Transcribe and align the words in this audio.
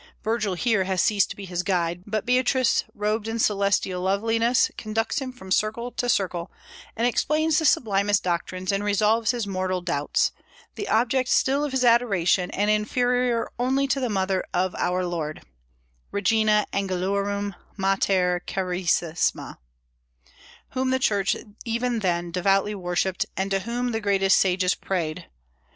Virgil 0.23 0.55
here 0.55 0.85
has 0.85 0.99
ceased 0.99 1.29
to 1.29 1.35
be 1.35 1.45
his 1.45 1.61
guide; 1.61 2.01
but 2.07 2.25
Beatrice, 2.25 2.85
robed 2.95 3.27
in 3.27 3.37
celestial 3.37 4.01
loveliness, 4.01 4.71
conducts 4.75 5.19
him 5.21 5.31
from 5.31 5.51
circle 5.51 5.91
to 5.91 6.09
circle, 6.09 6.51
and 6.95 7.05
explains 7.05 7.59
the 7.59 7.65
sublimest 7.65 8.23
doctrines 8.23 8.71
and 8.71 8.83
resolves 8.83 9.29
his 9.29 9.45
mortal 9.45 9.79
doubts, 9.79 10.31
the 10.73 10.89
object 10.89 11.29
still 11.29 11.63
of 11.63 11.71
his 11.71 11.85
adoration, 11.85 12.49
and 12.49 12.71
inferior 12.71 13.47
only 13.59 13.85
to 13.85 13.99
the 13.99 14.09
mother 14.09 14.43
of 14.55 14.73
our 14.73 15.05
Lord, 15.05 15.43
regina 16.09 16.65
angelorum, 16.73 17.53
mater 17.77 18.41
carissima, 18.47 19.59
whom 20.69 20.89
the 20.89 20.97
Church 20.97 21.35
even 21.63 21.99
then 21.99 22.31
devoutly 22.31 22.73
worshipped, 22.73 23.27
and 23.37 23.51
to 23.51 23.59
whom 23.59 23.91
the 23.91 24.01
greatest 24.01 24.39
sages 24.39 24.73
prayed. 24.73 25.27